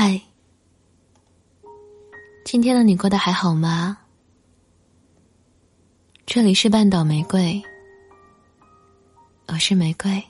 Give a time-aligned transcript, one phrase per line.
[0.00, 0.20] 嗨，
[2.44, 3.98] 今天的你过得还好吗？
[6.24, 7.60] 这里是半岛玫瑰，
[9.48, 10.22] 我是玫瑰。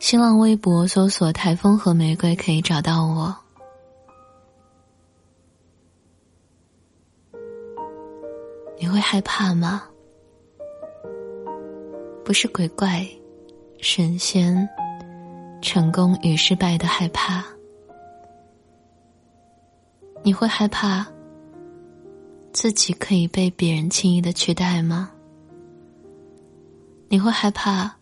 [0.00, 3.36] 新浪微博搜索“台风和玫瑰”可以找到我。
[8.80, 9.84] 你会害怕吗？
[12.24, 13.06] 不是鬼怪、
[13.80, 14.68] 神仙。
[15.60, 17.44] 成功与失败的害怕，
[20.22, 21.06] 你会害怕
[22.52, 25.10] 自己可以被别人轻易的取代吗？
[27.08, 27.94] 你会害怕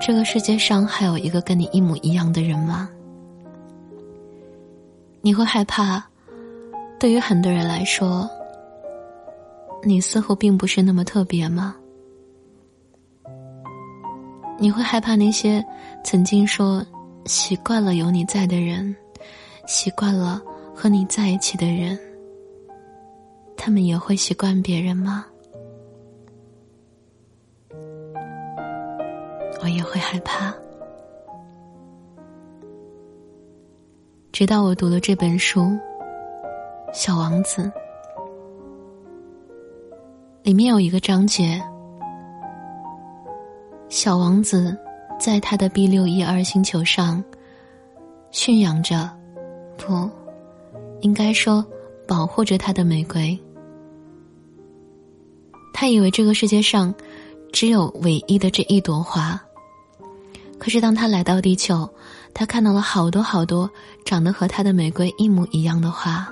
[0.00, 2.88] 这个世界上还有一个跟你一模一样的人吗？
[5.20, 6.02] 你会害怕，
[6.98, 8.28] 对于很多人来说，
[9.82, 11.76] 你似乎并不是那么特别吗？
[14.62, 15.64] 你会害怕那些
[16.04, 16.84] 曾经说
[17.24, 18.94] 习惯了有你在的人，
[19.66, 20.38] 习惯了
[20.74, 21.98] 和你在一起的人，
[23.56, 25.24] 他们也会习惯别人吗？
[29.62, 30.54] 我也会害怕。
[34.30, 35.62] 直到我读了这本书
[36.92, 37.62] 《小王子》，
[40.42, 41.62] 里面有一个章节。
[43.90, 44.74] 小王子
[45.18, 47.22] 在他的 B 六一二星球上
[48.30, 49.10] 驯养着，
[49.76, 50.08] 不，
[51.00, 51.66] 应该说
[52.06, 53.36] 保护着他的玫瑰。
[55.74, 56.94] 他以为这个世界上
[57.52, 59.38] 只有唯一的这一朵花。
[60.56, 61.88] 可是当他来到地球，
[62.32, 63.68] 他看到了好多好多
[64.04, 66.28] 长得和他的玫瑰一模一样的花。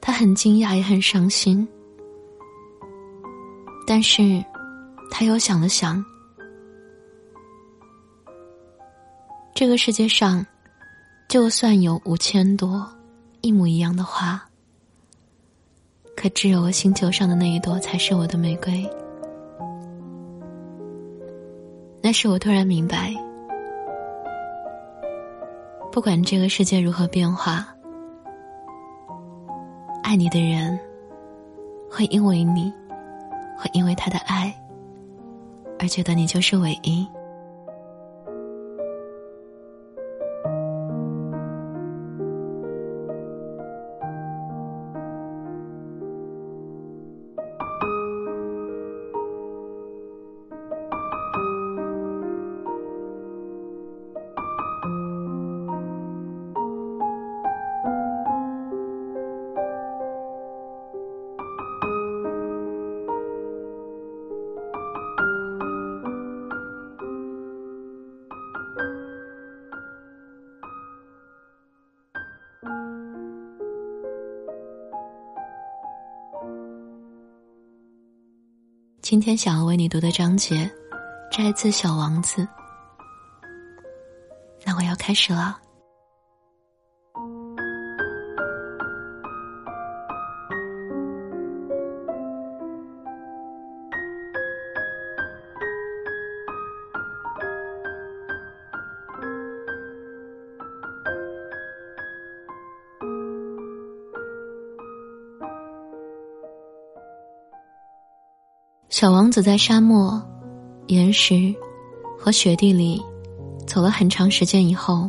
[0.00, 1.68] 他很惊讶，也很伤心。
[3.92, 4.22] 但是，
[5.10, 6.00] 他又想了想，
[9.52, 10.46] 这个世界上，
[11.28, 12.88] 就算有五千多
[13.40, 14.40] 一模一样的花，
[16.16, 18.88] 可只有我星球上的那一朵才是我的玫瑰。
[22.00, 23.12] 那时我突然明白，
[25.90, 27.66] 不管这个世界如何变化，
[30.04, 30.78] 爱你的人
[31.90, 32.72] 会因为你。
[33.60, 34.54] 会因为他的爱，
[35.78, 37.06] 而觉得你就是唯一。
[79.10, 80.70] 今天想要为你读的章节，
[81.32, 82.42] 摘自《小王子》。
[84.64, 85.58] 那我要开始了。
[108.90, 110.20] 小王子在沙漠、
[110.88, 111.54] 岩石
[112.18, 113.00] 和雪地里
[113.64, 115.08] 走了很长时间以后，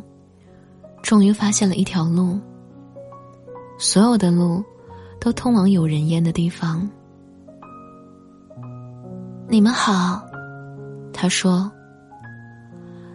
[1.02, 2.40] 终于发现了一条路。
[3.80, 4.64] 所有的路
[5.20, 6.88] 都通往有人烟的地方。
[9.50, 10.24] 你们好，
[11.12, 11.70] 他说。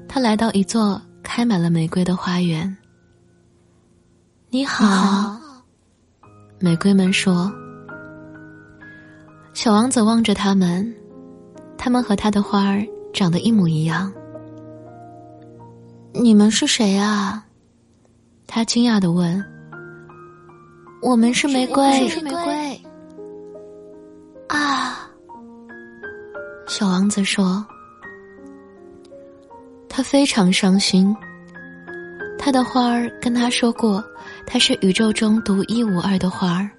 [0.09, 2.77] 他来到一座开满了玫瑰的花园。
[4.51, 5.39] 你好，
[6.59, 7.53] 玫瑰们说。
[9.57, 10.95] 小王子望着他们，
[11.79, 14.13] 他们和他的花儿长得一模一样。
[16.13, 17.43] 你们是谁啊？
[18.47, 19.43] 他惊讶的问。
[21.01, 22.07] 我们是玫瑰。
[22.07, 22.81] 是玫瑰。
[24.49, 25.09] 啊！
[26.69, 27.67] 小王子说。
[29.89, 31.17] 他非常伤心。
[32.39, 34.05] 他的花儿跟他说过，
[34.47, 36.71] 他是宇宙中独一无二的花儿。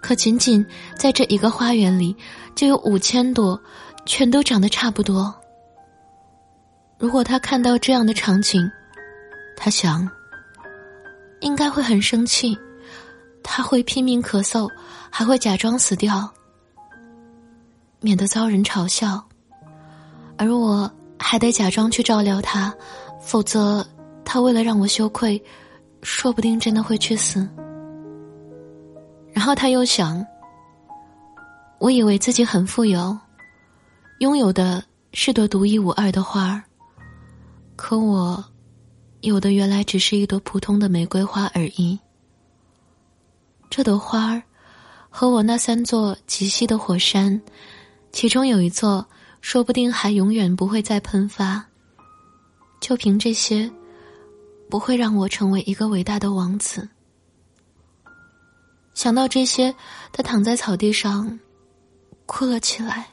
[0.00, 0.64] 可仅仅
[0.96, 2.16] 在这一个花园里，
[2.54, 3.60] 就有五千朵，
[4.06, 5.34] 全都长得差不多。
[6.98, 8.70] 如果他看到这样的场景，
[9.56, 10.08] 他想，
[11.40, 12.58] 应该会很生气，
[13.42, 14.68] 他会拼命咳嗽，
[15.10, 16.30] 还会假装死掉，
[18.00, 19.22] 免得遭人嘲笑。
[20.36, 22.74] 而我还得假装去照料他，
[23.20, 23.86] 否则
[24.24, 25.42] 他为了让我羞愧，
[26.02, 27.46] 说不定真的会去死。
[29.32, 30.24] 然后他又想，
[31.78, 33.16] 我以为自己很富有，
[34.18, 36.62] 拥有的是朵独一无二的花儿，
[37.76, 38.44] 可我
[39.20, 41.98] 有的原来只是一朵普通的玫瑰花而已。
[43.68, 44.42] 这朵花儿
[45.08, 47.40] 和我那三座极细的火山，
[48.12, 49.06] 其中有一座。
[49.42, 51.64] 说不定还永远不会再喷发。
[52.78, 53.70] 就凭这些，
[54.68, 56.86] 不会让我成为一个伟大的王子。
[58.94, 59.74] 想到这些，
[60.12, 61.38] 他躺在草地上，
[62.26, 63.06] 哭了起来。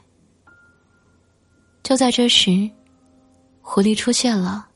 [1.82, 2.70] 就在这时，
[3.62, 4.68] 狐狸出现了。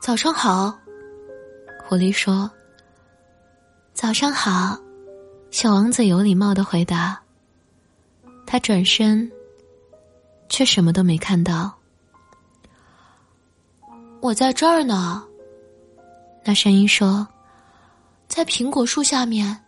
[0.00, 0.76] 早上好，
[1.86, 2.50] 狐狸说。
[3.92, 4.76] 早上好，
[5.50, 7.20] 小王子有礼貌的回答。
[8.44, 9.30] 他转身，
[10.48, 11.72] 却什么都没看到。
[14.20, 15.24] 我在这儿呢，
[16.44, 17.26] 那声音说
[18.34, 19.62] ：“在苹果树下面。”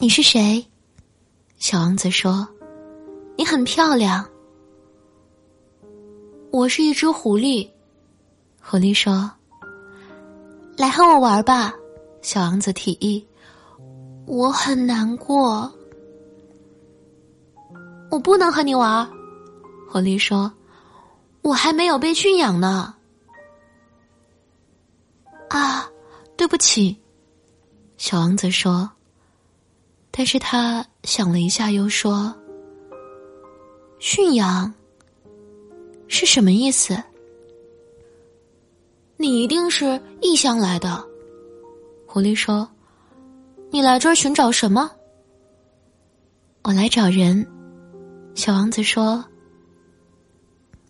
[0.00, 0.66] 你是谁？
[1.58, 2.48] 小王子说
[3.36, 4.26] ：“你很漂亮。”
[6.50, 7.68] 我是一只狐狸，
[8.62, 9.30] 狐狸说
[10.78, 11.74] ：“来和我玩吧。”
[12.22, 13.22] 小王子提议
[14.26, 15.70] ：“我很难过。”
[18.10, 19.06] 我不能和你玩，
[19.90, 20.50] 狐狸说
[21.42, 22.94] ：“我还没有被驯养呢。”
[25.50, 25.86] 啊，
[26.36, 26.96] 对不起，
[27.96, 28.90] 小王子说。
[30.10, 32.34] 但是他想了一下，又说
[33.98, 34.72] ：“驯养
[36.08, 37.02] 是什么意思？”
[39.18, 41.04] 你一定是异乡来的，
[42.06, 42.68] 狐狸说
[43.70, 44.90] ：“你来这儿寻找什么？”
[46.62, 47.46] 我来找人。
[48.34, 49.24] 小王子说：“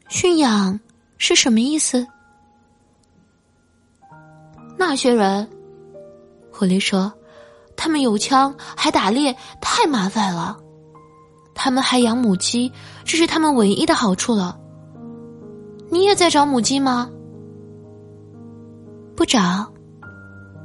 [0.08, 0.78] 驯养
[1.18, 2.06] 是什么意思？”
[4.78, 5.48] 那些人，
[6.52, 7.12] 狐狸说
[7.76, 10.58] ：“他们有枪，还打猎，太麻烦了。
[11.54, 12.70] 他们还养母鸡，
[13.04, 14.58] 这是他们唯一的好处了。
[15.90, 17.10] 你也在找母鸡吗？”
[19.16, 19.72] 不找，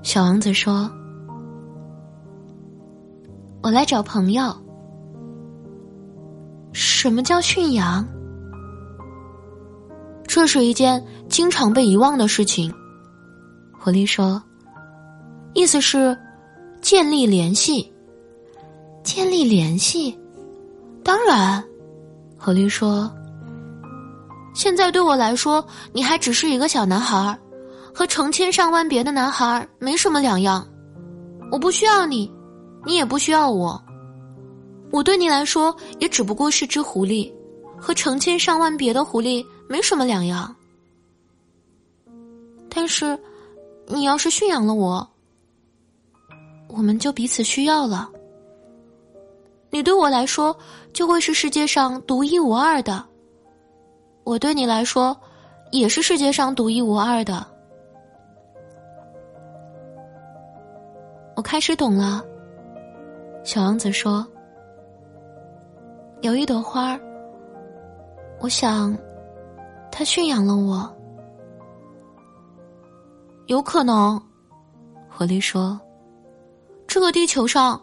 [0.03, 0.91] 小王子说
[3.63, 4.53] ：“我来找朋友。”
[6.73, 8.05] 什么叫驯养？
[10.27, 12.73] 这是一件经常被遗忘的事情。
[13.83, 14.39] 狐狸说
[15.55, 16.15] ：“意思是
[16.83, 17.91] 建立联系，
[19.03, 20.15] 建立联系。”
[21.03, 21.63] 当然，
[22.37, 23.11] 狐狸说
[24.53, 27.35] ：“现在对我来说，你还只是一个小男孩，
[27.91, 30.63] 和成千上万别的男孩没什么两样。
[31.51, 32.31] 我不需要你，
[32.85, 33.81] 你也不需要我。”
[34.93, 37.33] 我对你来说也只不过是只狐狸，
[37.79, 40.55] 和成千上万别的狐狸没什么两样。
[42.69, 43.17] 但是，
[43.93, 45.05] 你要是驯养了我，
[46.69, 48.09] 我们就彼此需要了。
[49.69, 50.55] 你对我来说
[50.93, 53.03] 就会是世界上独一无二的，
[54.23, 55.15] 我对你来说
[55.71, 57.45] 也是世界上独一无二的。
[61.35, 62.23] 我开始懂了，
[63.43, 64.25] 小王子说。
[66.21, 66.99] 有一朵花儿，
[68.39, 68.95] 我想，
[69.91, 70.95] 它驯养了我。
[73.51, 74.17] 有可能，
[75.09, 75.77] 狐狸说
[76.87, 77.81] ：“这个地球上，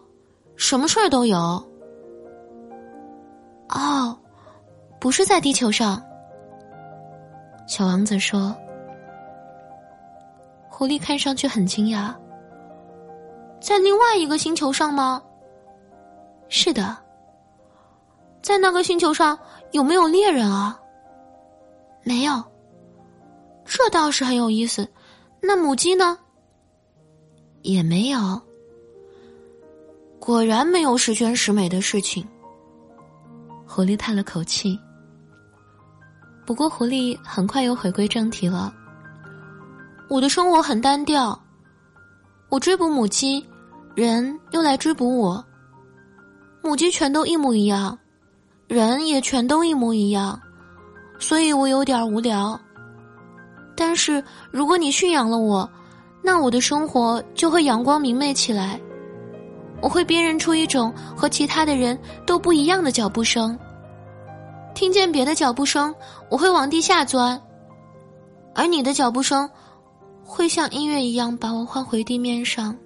[0.57, 1.37] 什么事儿都有。”
[3.69, 4.19] 哦，
[4.99, 6.03] 不是在地球上。
[7.67, 8.57] 小王子说
[10.73, 12.15] ：“狐狸看上去很惊讶，
[13.61, 15.23] 在另外一个星球上吗？”
[16.49, 16.97] 是的。
[18.41, 19.39] 在那个星球上
[19.73, 20.81] 有没有猎人啊？
[22.05, 22.43] 没有，
[23.67, 24.89] 这倒是很有意思。
[25.41, 26.19] 那母鸡呢？
[27.63, 28.41] 也没有。
[30.19, 32.27] 果然没有十全十美的事情。
[33.67, 34.79] 狐狸叹了口气。
[36.47, 38.75] 不过狐狸很快又回归正题了。
[40.09, 41.39] 我的生活很单调，
[42.49, 43.47] 我追捕母鸡，
[43.95, 45.45] 人又来追捕我。
[46.63, 47.99] 母鸡全都一模一样。
[48.67, 50.39] 人也全都一模一样，
[51.19, 52.61] 所以我有点无聊。
[53.81, 55.71] 但是如果你驯养了我，
[56.21, 58.81] 那我的生活就会阳光明媚起来。
[59.81, 63.57] 我会辨认出一种和其他的人都不一样的脚步声。
[64.75, 65.95] 听见别的脚步声，
[66.29, 67.41] 我会往地下钻，
[68.53, 69.49] 而你的脚步声
[70.25, 72.77] 会像音乐一样把我唤回地面上。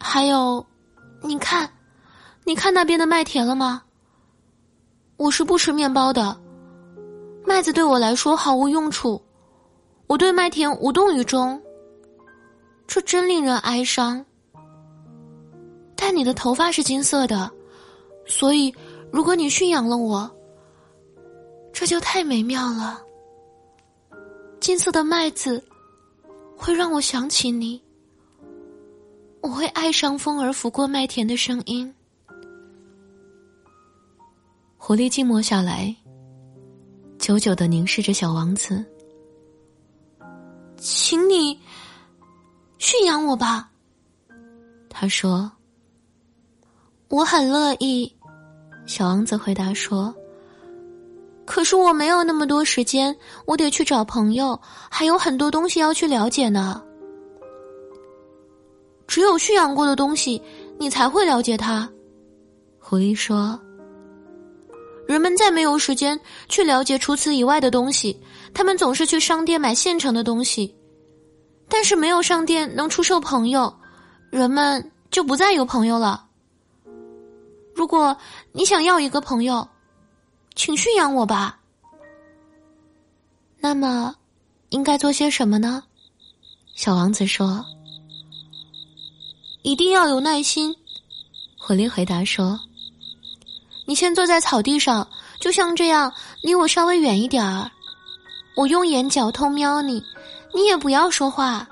[0.00, 0.64] 还有，
[1.22, 1.68] 你看。
[2.46, 3.82] 你看那边的麦田了吗？
[5.16, 6.38] 我是不吃面包的。
[7.46, 9.20] 麦子对我来说毫无用处，
[10.06, 11.60] 我对麦田无动于衷。
[12.86, 14.24] 这真令人哀伤。
[15.96, 17.50] 但你的头发是金色的，
[18.26, 18.74] 所以
[19.10, 20.30] 如果你驯养了我，
[21.72, 23.00] 这就太美妙了。
[24.60, 25.62] 金色的麦子
[26.56, 27.82] 会让我想起你，
[29.40, 31.94] 我会爱上风儿拂过麦田的声音。
[34.76, 35.94] 狐狸静默下来，
[37.24, 38.84] 久久的凝视着小王子，
[40.76, 41.58] 请你
[42.76, 43.70] 驯养我吧。
[44.90, 45.50] 他说。
[47.08, 48.14] 我很乐意，
[48.84, 50.14] 小王子回答说
[51.46, 53.16] ：“可是我没有那么多时间，
[53.46, 56.82] 我得去找朋友，还有很多东西要去了解呢。
[59.06, 60.42] 只有驯养过的东西，
[60.78, 61.90] 你才会了解它。”
[62.78, 63.58] 狐狸说
[65.06, 66.18] ：“人们再没有时间
[66.48, 68.18] 去了解除此以外的东西，
[68.52, 70.74] 他们总是去商店买现成的东西，
[71.68, 73.74] 但是没有商店能出售朋友，
[74.30, 76.26] 人们就不再有朋友了。”
[77.74, 78.16] 如果
[78.52, 79.68] 你想要一个朋友，
[80.54, 81.58] 请驯养我吧。
[83.58, 84.14] 那么，
[84.70, 85.82] 应该做些什么呢？
[86.76, 87.64] 小王子说
[89.62, 90.74] ：“一定要有耐心。”
[91.58, 92.58] 狐狸回答说
[93.86, 95.06] ：“你先坐在草地上，
[95.40, 96.12] 就像这样，
[96.42, 97.70] 离我稍微远一点儿。
[98.56, 100.02] 我用眼角偷瞄你，
[100.54, 101.68] 你也不要说话。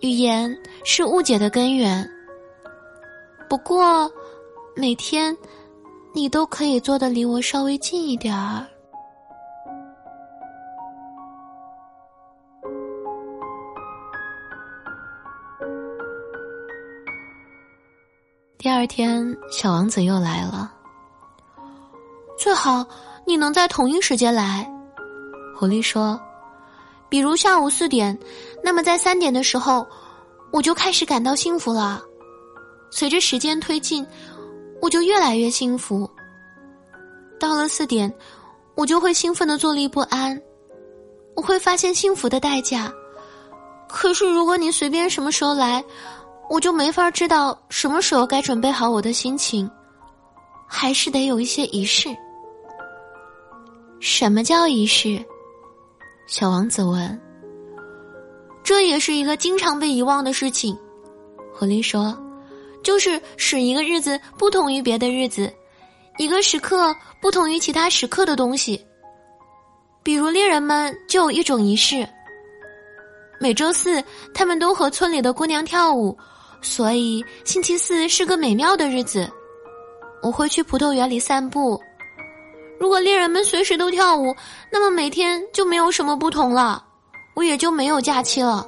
[0.00, 2.08] 语言是误解的根源。
[3.48, 4.10] 不过。”
[4.78, 5.34] 每天，
[6.12, 8.62] 你都可以坐的离我稍微近一点儿。
[18.58, 20.75] 第二天，小王子又来了。
[22.38, 22.86] 最好
[23.24, 24.70] 你能在同一时间来，
[25.56, 26.20] 狐狸说。
[27.08, 28.18] 比如下午四点，
[28.62, 29.86] 那么在三点的时候，
[30.52, 32.02] 我就开始感到幸福了。
[32.90, 34.06] 随着时间推进。
[34.82, 36.08] 我就越来越幸福。
[37.40, 38.12] 到了四点，
[38.74, 40.38] 我就会兴奋的坐立不安。
[41.34, 42.92] 我会发现幸福的代价。
[43.88, 45.82] 可是如果你随便什么时候来，
[46.50, 49.68] 我就没法知道什么时候该准备好我的心情。
[50.68, 52.14] 还是得有一些仪式。
[54.08, 55.20] 什么叫仪式？
[56.28, 57.20] 小王子问。
[58.62, 60.78] 这也是一个经常被遗忘的事情。
[61.52, 62.16] 狐狸说。
[62.84, 65.52] 就是使一个日子不同于别的日子，
[66.18, 68.80] 一个时刻不同于其他时刻的东西。
[70.04, 72.08] 比如猎人们就有一种仪式，
[73.40, 74.00] 每周四
[74.32, 76.16] 他们都和村里的姑娘跳舞，
[76.62, 79.28] 所以星期四是个美妙的日子。
[80.22, 81.82] 我会去葡萄园里散步。
[82.78, 84.34] 如果猎人们随时都跳舞，
[84.70, 86.84] 那么每天就没有什么不同了，
[87.34, 88.66] 我也就没有假期了。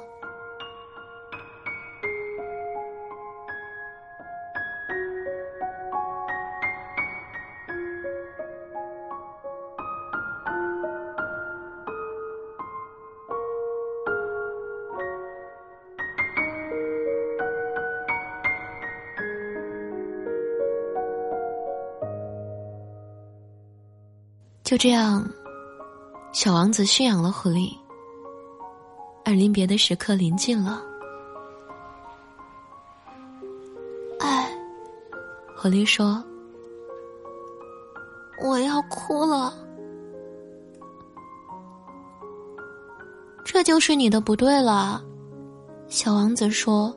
[24.69, 25.27] 就这样，
[26.31, 27.75] 小王子驯养了狐狸，
[29.25, 30.79] 而临别的时刻临近了。
[34.19, 34.47] 哎，
[35.57, 36.23] 狐狸说
[38.45, 39.51] ：“我要哭了。”
[43.43, 45.03] 这就是你的不对了，
[45.87, 46.95] 小王子说：“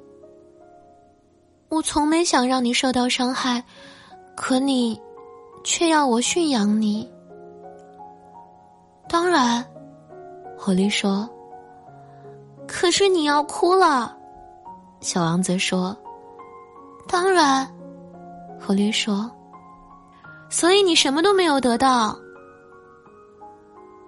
[1.70, 3.64] 我从没想让你受到伤害，
[4.36, 5.00] 可你
[5.64, 7.10] 却要我驯养你。”
[9.12, 9.62] 当然，
[10.56, 11.28] 狐狸说。
[12.66, 14.16] 可是你要哭了，
[15.00, 15.94] 小王子说。
[17.06, 17.70] 当然，
[18.58, 19.30] 狐狸说。
[20.48, 22.18] 所以你什么都没有得到。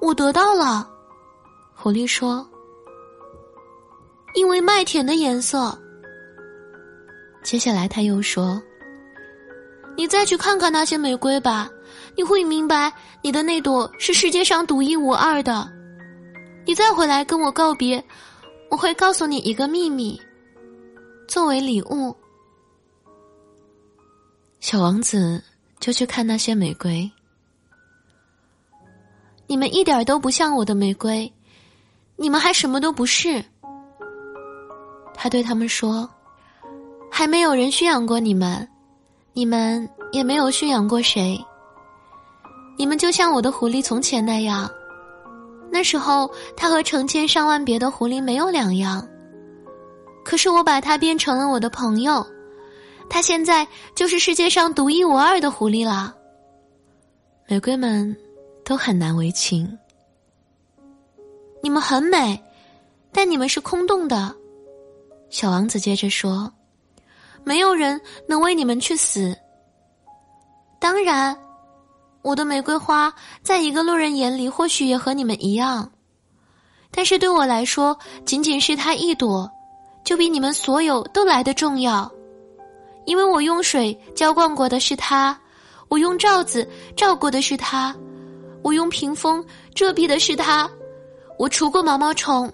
[0.00, 0.88] 我得到了，
[1.75, 2.49] 狐狸说。
[4.34, 5.78] 因为麦田的颜色。
[7.42, 8.58] 接下来他又说
[9.99, 11.68] ：“你再去看看那些玫瑰吧。”
[12.16, 12.92] 你会明白，
[13.23, 15.68] 你的那朵是世界上独一无二的。
[16.66, 18.02] 你再回来跟我告别，
[18.71, 20.21] 我会告诉你一个秘密，
[21.28, 22.14] 作为礼物。
[24.61, 25.42] 小王子
[25.78, 27.11] 就去看那些玫瑰，
[29.47, 31.30] 你们一点都不像我的玫瑰，
[32.16, 33.44] 你们还什么都不是。
[35.12, 36.09] 他对他们说
[37.12, 38.66] ：“还没有人驯养过你们，
[39.33, 41.38] 你们也没有驯养过谁。”
[42.76, 44.71] 你们就像我的狐狸从前那样，
[45.71, 49.07] 那时候它和成千上万别的狐狸没有两样。
[50.25, 52.26] 可是我把它变成了我的朋友，
[53.09, 56.14] 它现在就是世界上独一无二的狐狸了。
[57.47, 58.16] 玫瑰们
[58.64, 59.78] 都很难为情。
[61.62, 62.43] 你们很美，
[63.12, 64.35] 但你们是空洞的。
[65.31, 66.50] 小王子接着说
[67.45, 69.37] ：“没有人能为你们去死。
[70.78, 71.37] 当然，
[72.25, 73.12] 我的玫瑰花
[73.43, 75.88] 在一个路人眼里或许也和你们一样，
[76.90, 79.49] 但是对我来说，仅仅是它一朵，
[80.04, 82.11] 就比你们所有都来得重要，
[83.04, 85.38] 因为我用水浇灌过的是它，
[85.88, 86.66] 我用罩子
[86.97, 87.95] 罩过的是它，
[88.62, 90.69] 我用屏风遮蔽的是它。”
[91.37, 92.50] 我除过毛毛虫，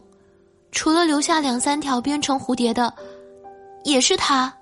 [0.72, 2.92] 除了留下两三条变成蝴蝶的，
[3.84, 4.52] 也是他。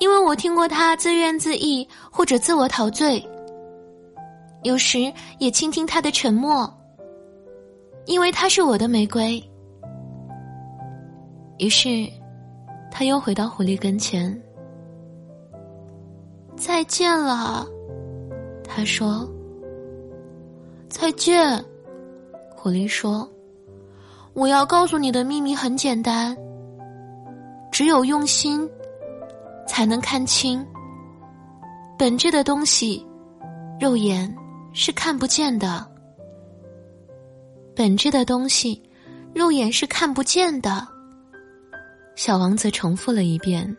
[0.00, 3.22] 因为我听过他自怨自艾或者自我陶醉，
[4.64, 6.68] 有时也倾听他的沉默。
[8.06, 9.42] 因为他是我的玫瑰。
[11.58, 12.06] 于是，
[12.90, 14.38] 他又回到狐狸跟前。
[16.54, 17.66] 再见了，
[18.62, 19.26] 他说。
[20.88, 21.64] 再见。
[22.54, 23.28] 狐狸说
[24.34, 26.36] ：“我要告诉你的秘密很简单，
[27.72, 28.68] 只有用心，
[29.66, 30.64] 才能看清。
[31.98, 33.04] 本质的东西，
[33.80, 34.34] 肉眼
[34.74, 35.90] 是看不见的。
[37.74, 38.82] 本质的东西，
[39.32, 40.86] 肉眼是看不见的。”
[42.14, 43.74] 小王子重复了一遍。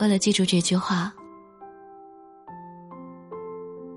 [0.00, 1.14] 为了记住这句话，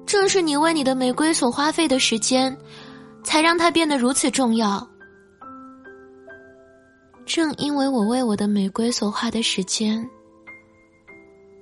[0.06, 2.56] 正是你为你的玫瑰所花费的时间。
[3.26, 4.88] 才让它变得如此重要。
[7.26, 10.08] 正因为我为我的玫瑰所花的时间，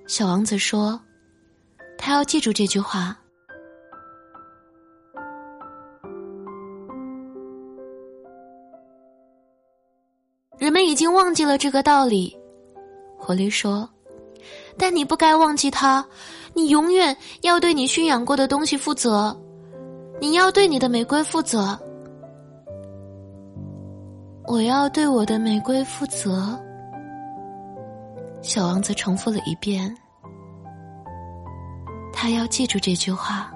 [0.05, 0.99] 小王子说
[1.97, 3.17] ：“他要记住这句话。”
[10.63, 12.33] 人们已经忘记了这个道理，
[13.17, 13.89] 狐狸说
[14.79, 16.05] ：“但你不该忘记它，
[16.53, 19.37] 你永远要对你驯养过的东西负责。”
[20.21, 21.77] 你要对你的玫瑰负责，
[24.47, 26.57] 我要对我的玫瑰负责。
[28.41, 29.93] 小王子重复了一遍，
[32.13, 33.52] 他要记住这句话。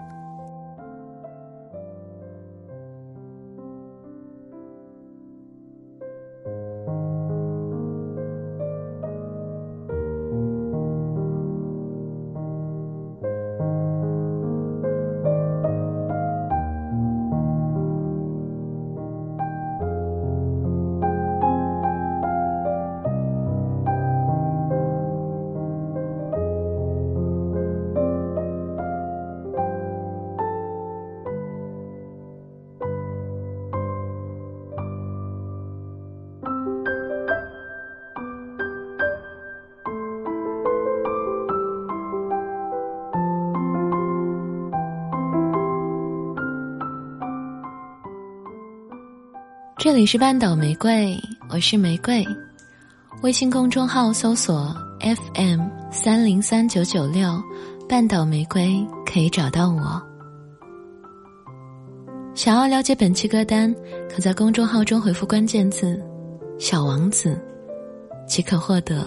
[49.80, 51.16] 这里是半岛玫瑰，
[51.52, 52.26] 我是玫瑰。
[53.22, 55.62] 微信公众号搜索 FM
[55.92, 57.40] 三零三九九六，
[57.88, 60.02] 半岛玫瑰可以找到我。
[62.34, 63.72] 想要了解本期歌单，
[64.10, 66.04] 可在公众号中回复关键字
[66.58, 67.40] “小王子”，
[68.28, 69.06] 即可获得。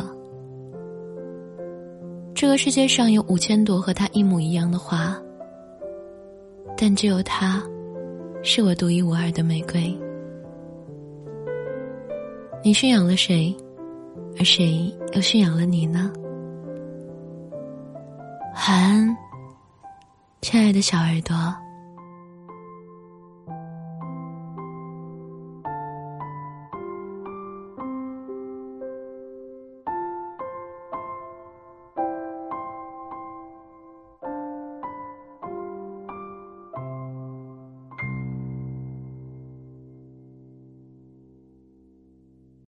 [2.33, 5.21] 这个世界上有五千朵和它一模一样的花，
[6.77, 7.61] 但只有它，
[8.45, 9.93] 是我独一无二的玫瑰。
[12.63, 13.57] 你驯养了谁，
[14.39, 16.13] 而谁又驯养了你呢？
[18.55, 19.17] 晚安，
[20.43, 21.35] 亲爱的小耳朵。